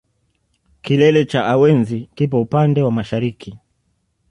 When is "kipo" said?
2.15-2.41